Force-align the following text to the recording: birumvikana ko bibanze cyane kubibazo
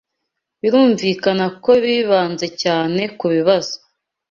birumvikana 0.61 1.45
ko 1.63 1.71
bibanze 1.83 2.47
cyane 2.61 3.01
kubibazo 3.19 3.75